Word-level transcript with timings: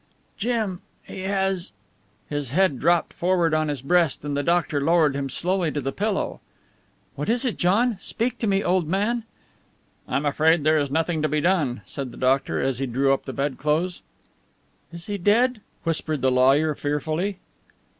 "Jim, 0.35 0.81
he 1.03 1.19
has...." 1.19 1.73
His 2.27 2.49
head 2.49 2.79
dropped 2.79 3.13
forward 3.13 3.53
on 3.53 3.67
his 3.67 3.83
breast 3.83 4.25
and 4.25 4.35
the 4.35 4.41
doctor 4.41 4.81
lowered 4.81 5.15
him 5.15 5.29
slowly 5.29 5.71
to 5.71 5.79
the 5.79 5.91
pillow. 5.91 6.41
"What 7.15 7.29
is 7.29 7.45
it, 7.45 7.57
John? 7.57 7.97
Speak 7.99 8.39
to 8.39 8.47
me, 8.47 8.63
old 8.63 8.87
man...." 8.87 9.25
"I'm 10.07 10.25
afraid 10.25 10.63
there 10.63 10.79
is 10.79 10.89
nothing 10.89 11.21
to 11.21 11.27
be 11.29 11.39
done," 11.39 11.81
said 11.85 12.09
the 12.09 12.17
doctor 12.17 12.59
as 12.59 12.79
he 12.79 12.87
drew 12.87 13.13
up 13.13 13.25
the 13.25 13.31
bedclothes. 13.33 14.01
"Is 14.91 15.05
he 15.05 15.19
dead?" 15.19 15.61
whispered 15.83 16.23
the 16.23 16.31
lawyer 16.31 16.73
fearfully. 16.73 17.37